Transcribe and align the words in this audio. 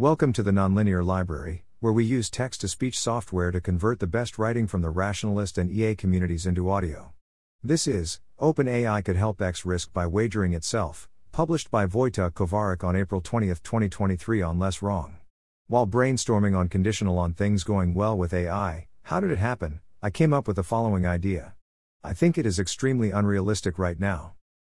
Welcome 0.00 0.32
to 0.32 0.42
the 0.42 0.50
Nonlinear 0.50 1.04
Library, 1.04 1.66
where 1.80 1.92
we 1.92 2.06
use 2.06 2.30
text 2.30 2.62
to 2.62 2.68
speech 2.68 2.98
software 2.98 3.50
to 3.50 3.60
convert 3.60 4.00
the 4.00 4.06
best 4.06 4.38
writing 4.38 4.66
from 4.66 4.80
the 4.80 4.88
rationalist 4.88 5.58
and 5.58 5.70
EA 5.70 5.94
communities 5.94 6.46
into 6.46 6.70
audio. 6.70 7.12
This 7.62 7.86
is 7.86 8.18
OpenAI 8.40 9.04
Could 9.04 9.16
Help 9.16 9.42
X 9.42 9.66
Risk 9.66 9.92
by 9.92 10.06
Wagering 10.06 10.54
Itself, 10.54 11.06
published 11.32 11.70
by 11.70 11.84
Vojta 11.84 12.30
Kovarik 12.30 12.82
on 12.82 12.96
April 12.96 13.20
20, 13.20 13.48
2023 13.48 14.40
on 14.40 14.58
Less 14.58 14.80
Wrong. 14.80 15.18
While 15.66 15.86
brainstorming 15.86 16.56
on 16.56 16.68
conditional 16.68 17.18
on 17.18 17.34
things 17.34 17.62
going 17.62 17.92
well 17.92 18.16
with 18.16 18.32
AI, 18.32 18.88
how 19.02 19.20
did 19.20 19.30
it 19.30 19.36
happen? 19.36 19.80
I 20.02 20.08
came 20.08 20.32
up 20.32 20.46
with 20.46 20.56
the 20.56 20.62
following 20.62 21.04
idea. 21.04 21.52
I 22.02 22.14
think 22.14 22.38
it 22.38 22.46
is 22.46 22.58
extremely 22.58 23.10
unrealistic 23.10 23.78
right 23.78 24.00
now. 24.00 24.32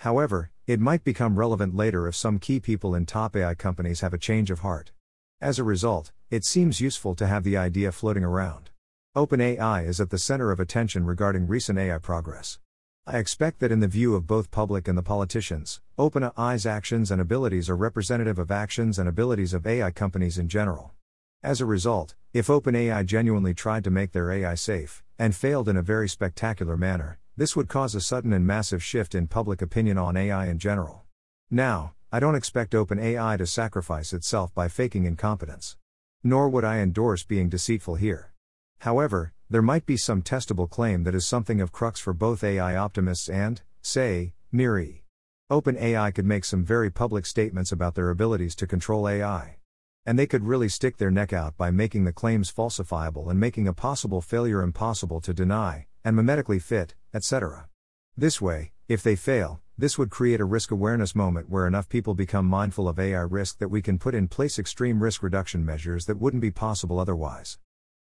However, 0.00 0.50
it 0.66 0.78
might 0.78 1.04
become 1.04 1.38
relevant 1.38 1.74
later 1.74 2.06
if 2.06 2.14
some 2.14 2.38
key 2.38 2.60
people 2.60 2.94
in 2.94 3.06
top 3.06 3.34
AI 3.34 3.54
companies 3.54 4.00
have 4.02 4.12
a 4.12 4.18
change 4.18 4.50
of 4.50 4.58
heart. 4.58 4.92
As 5.40 5.58
a 5.58 5.64
result, 5.64 6.12
it 6.30 6.46
seems 6.46 6.80
useful 6.80 7.14
to 7.16 7.26
have 7.26 7.44
the 7.44 7.58
idea 7.58 7.92
floating 7.92 8.24
around. 8.24 8.70
OpenAI 9.14 9.86
is 9.86 10.00
at 10.00 10.08
the 10.08 10.18
center 10.18 10.50
of 10.50 10.58
attention 10.58 11.04
regarding 11.04 11.46
recent 11.46 11.78
AI 11.78 11.98
progress. 11.98 12.58
I 13.06 13.18
expect 13.18 13.58
that 13.60 13.70
in 13.70 13.80
the 13.80 13.86
view 13.86 14.14
of 14.14 14.26
both 14.26 14.50
public 14.50 14.88
and 14.88 14.96
the 14.96 15.02
politicians, 15.02 15.82
OpenAI's 15.98 16.64
actions 16.64 17.10
and 17.10 17.20
abilities 17.20 17.68
are 17.68 17.76
representative 17.76 18.38
of 18.38 18.50
actions 18.50 18.98
and 18.98 19.06
abilities 19.06 19.52
of 19.52 19.66
AI 19.66 19.90
companies 19.90 20.38
in 20.38 20.48
general. 20.48 20.94
As 21.42 21.60
a 21.60 21.66
result, 21.66 22.14
if 22.32 22.46
OpenAI 22.46 23.04
genuinely 23.04 23.52
tried 23.52 23.84
to 23.84 23.90
make 23.90 24.12
their 24.12 24.32
AI 24.32 24.54
safe, 24.54 25.04
and 25.18 25.36
failed 25.36 25.68
in 25.68 25.76
a 25.76 25.82
very 25.82 26.08
spectacular 26.08 26.78
manner, 26.78 27.18
this 27.36 27.54
would 27.54 27.68
cause 27.68 27.94
a 27.94 28.00
sudden 28.00 28.32
and 28.32 28.46
massive 28.46 28.82
shift 28.82 29.14
in 29.14 29.26
public 29.26 29.60
opinion 29.60 29.98
on 29.98 30.16
AI 30.16 30.46
in 30.46 30.58
general. 30.58 31.04
Now, 31.50 31.92
I 32.16 32.18
don't 32.18 32.34
expect 32.34 32.72
OpenAI 32.72 33.36
to 33.36 33.46
sacrifice 33.46 34.14
itself 34.14 34.54
by 34.54 34.68
faking 34.68 35.04
incompetence. 35.04 35.76
Nor 36.24 36.48
would 36.48 36.64
I 36.64 36.78
endorse 36.78 37.24
being 37.24 37.50
deceitful 37.50 37.96
here. 37.96 38.32
However, 38.78 39.34
there 39.50 39.60
might 39.60 39.84
be 39.84 39.98
some 39.98 40.22
testable 40.22 40.70
claim 40.70 41.04
that 41.04 41.14
is 41.14 41.26
something 41.26 41.60
of 41.60 41.72
crux 41.72 42.00
for 42.00 42.14
both 42.14 42.42
AI 42.42 42.74
optimists 42.74 43.28
and, 43.28 43.60
say, 43.82 44.32
MIRI. 44.50 45.04
OpenAI 45.50 46.14
could 46.14 46.24
make 46.24 46.46
some 46.46 46.64
very 46.64 46.88
public 46.88 47.26
statements 47.26 47.70
about 47.70 47.94
their 47.94 48.08
abilities 48.08 48.54
to 48.54 48.66
control 48.66 49.06
AI. 49.06 49.58
And 50.06 50.18
they 50.18 50.26
could 50.26 50.46
really 50.46 50.70
stick 50.70 50.96
their 50.96 51.10
neck 51.10 51.34
out 51.34 51.58
by 51.58 51.70
making 51.70 52.04
the 52.04 52.14
claims 52.14 52.50
falsifiable 52.50 53.30
and 53.30 53.38
making 53.38 53.68
a 53.68 53.74
possible 53.74 54.22
failure 54.22 54.62
impossible 54.62 55.20
to 55.20 55.34
deny, 55.34 55.84
and 56.02 56.16
memetically 56.16 56.62
fit, 56.62 56.94
etc. 57.12 57.68
This 58.16 58.40
way, 58.40 58.72
if 58.88 59.02
they 59.02 59.16
fail, 59.16 59.60
this 59.78 59.98
would 59.98 60.10
create 60.10 60.40
a 60.40 60.44
risk 60.44 60.70
awareness 60.70 61.14
moment 61.14 61.50
where 61.50 61.66
enough 61.66 61.86
people 61.86 62.14
become 62.14 62.46
mindful 62.46 62.88
of 62.88 62.98
AI 62.98 63.20
risk 63.20 63.58
that 63.58 63.68
we 63.68 63.82
can 63.82 63.98
put 63.98 64.14
in 64.14 64.26
place 64.26 64.58
extreme 64.58 65.02
risk 65.02 65.22
reduction 65.22 65.66
measures 65.66 66.06
that 66.06 66.18
wouldn't 66.18 66.40
be 66.40 66.50
possible 66.50 66.98
otherwise. 66.98 67.58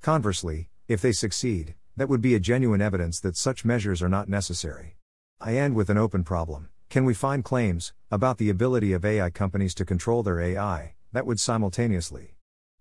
Conversely, 0.00 0.70
if 0.86 1.02
they 1.02 1.12
succeed, 1.12 1.74
that 1.94 2.08
would 2.08 2.22
be 2.22 2.34
a 2.34 2.40
genuine 2.40 2.80
evidence 2.80 3.20
that 3.20 3.36
such 3.36 3.66
measures 3.66 4.02
are 4.02 4.08
not 4.08 4.30
necessary. 4.30 4.96
I 5.42 5.56
end 5.56 5.74
with 5.74 5.90
an 5.90 5.98
open 5.98 6.24
problem. 6.24 6.70
Can 6.88 7.04
we 7.04 7.12
find 7.12 7.44
claims 7.44 7.92
about 8.10 8.38
the 8.38 8.48
ability 8.48 8.94
of 8.94 9.04
AI 9.04 9.28
companies 9.28 9.74
to 9.74 9.84
control 9.84 10.22
their 10.22 10.40
AI 10.40 10.94
that 11.12 11.26
would 11.26 11.38
simultaneously 11.38 12.36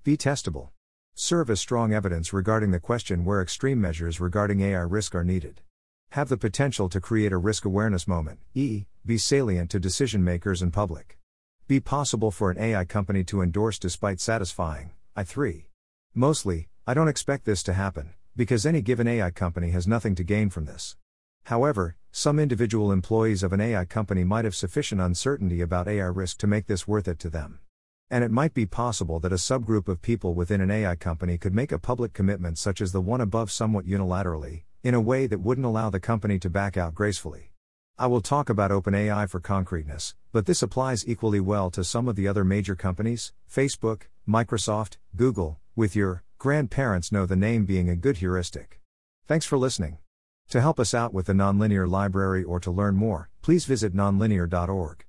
be 0.05 0.15
testable? 0.15 0.69
Serve 1.13 1.49
as 1.49 1.59
strong 1.59 1.93
evidence 1.93 2.31
regarding 2.31 2.71
the 2.71 2.79
question 2.79 3.25
where 3.25 3.41
extreme 3.41 3.81
measures 3.81 4.21
regarding 4.21 4.61
AI 4.61 4.79
risk 4.79 5.13
are 5.13 5.25
needed 5.25 5.61
have 6.11 6.29
the 6.29 6.37
potential 6.37 6.89
to 6.89 7.01
create 7.01 7.31
a 7.31 7.37
risk 7.37 7.65
awareness 7.65 8.07
moment, 8.07 8.39
e. 8.53 8.85
be 9.05 9.17
salient 9.17 9.69
to 9.69 9.79
decision 9.79 10.23
makers 10.23 10.61
and 10.61 10.71
public. 10.71 11.17
Be 11.67 11.79
possible 11.79 12.31
for 12.31 12.49
an 12.49 12.57
AI 12.57 12.85
company 12.85 13.23
to 13.25 13.41
endorse 13.41 13.77
despite 13.77 14.19
satisfying, 14.19 14.91
I 15.15 15.23
3. 15.23 15.69
Mostly, 16.15 16.69
I 16.87 16.93
don't 16.93 17.09
expect 17.09 17.45
this 17.45 17.61
to 17.63 17.73
happen, 17.73 18.13
because 18.35 18.65
any 18.65 18.81
given 18.81 19.07
AI 19.07 19.31
company 19.31 19.71
has 19.71 19.87
nothing 19.87 20.15
to 20.15 20.23
gain 20.23 20.49
from 20.49 20.65
this. 20.65 20.95
However, 21.43 21.97
some 22.11 22.39
individual 22.39 22.91
employees 22.91 23.43
of 23.43 23.53
an 23.53 23.61
AI 23.61 23.85
company 23.85 24.23
might 24.23 24.45
have 24.45 24.55
sufficient 24.55 25.01
uncertainty 25.01 25.61
about 25.61 25.87
AI 25.87 26.05
risk 26.05 26.37
to 26.39 26.47
make 26.47 26.67
this 26.67 26.87
worth 26.87 27.07
it 27.07 27.19
to 27.19 27.29
them. 27.29 27.59
And 28.09 28.23
it 28.23 28.31
might 28.31 28.53
be 28.53 28.65
possible 28.65 29.19
that 29.19 29.33
a 29.33 29.35
subgroup 29.35 29.89
of 29.89 30.01
people 30.01 30.33
within 30.33 30.61
an 30.61 30.71
AI 30.71 30.95
company 30.95 31.37
could 31.37 31.53
make 31.53 31.73
a 31.73 31.79
public 31.79 32.13
commitment 32.13 32.57
such 32.57 32.79
as 32.79 32.93
the 32.93 33.01
one 33.01 33.19
above 33.19 33.51
somewhat 33.51 33.85
unilaterally, 33.85 34.63
in 34.83 34.93
a 34.93 35.01
way 35.01 35.27
that 35.27 35.39
wouldn't 35.39 35.65
allow 35.65 35.89
the 35.89 35.99
company 35.99 36.39
to 36.39 36.49
back 36.49 36.77
out 36.77 36.93
gracefully. 36.93 37.51
I 37.97 38.07
will 38.07 38.21
talk 38.21 38.49
about 38.49 38.69
OpenAI 38.69 39.27
for 39.29 39.39
concreteness, 39.39 40.13
but 40.31 40.45
this 40.45 40.61
applies 40.61 41.07
equally 41.07 41.39
well 41.39 41.71
to 41.71 41.83
some 41.83 42.07
of 42.07 42.15
the 42.15 42.27
other 42.27 42.43
major 42.43 42.75
companies 42.75 43.33
Facebook, 43.51 44.03
Microsoft, 44.27 44.97
Google, 45.15 45.59
with 45.75 45.95
your 45.95 46.23
grandparents 46.37 47.11
know 47.11 47.25
the 47.25 47.35
name 47.35 47.65
being 47.65 47.89
a 47.89 47.95
good 47.95 48.17
heuristic. 48.17 48.79
Thanks 49.25 49.45
for 49.47 49.57
listening. 49.57 49.97
To 50.49 50.61
help 50.61 50.79
us 50.79 50.93
out 50.93 51.13
with 51.13 51.25
the 51.25 51.33
Nonlinear 51.33 51.89
Library 51.89 52.43
or 52.43 52.59
to 52.59 52.71
learn 52.71 52.95
more, 52.95 53.29
please 53.41 53.65
visit 53.65 53.95
nonlinear.org. 53.95 55.06